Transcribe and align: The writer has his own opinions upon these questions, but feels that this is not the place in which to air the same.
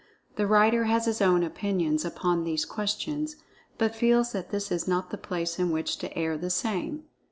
The 0.35 0.47
writer 0.47 0.85
has 0.85 1.05
his 1.05 1.21
own 1.21 1.43
opinions 1.43 2.03
upon 2.03 2.43
these 2.43 2.65
questions, 2.65 3.35
but 3.77 3.93
feels 3.93 4.31
that 4.31 4.49
this 4.49 4.71
is 4.71 4.87
not 4.87 5.11
the 5.11 5.15
place 5.19 5.59
in 5.59 5.69
which 5.69 5.97
to 5.97 6.17
air 6.17 6.39
the 6.39 6.49
same. 6.49 7.03